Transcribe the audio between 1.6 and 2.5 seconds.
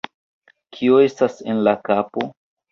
la kapo?